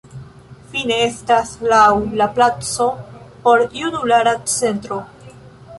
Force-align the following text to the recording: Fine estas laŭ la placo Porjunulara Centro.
Fine 0.71 0.95
estas 1.07 1.51
laŭ 1.73 1.83
la 2.23 2.27
placo 2.39 2.89
Porjunulara 3.49 4.37
Centro. 4.57 5.01